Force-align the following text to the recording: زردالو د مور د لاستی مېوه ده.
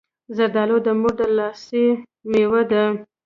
زردالو 0.35 0.77
د 0.85 0.87
مور 0.99 1.13
د 1.19 1.21
لاستی 1.37 1.85
مېوه 2.29 2.61
ده. 2.71 2.83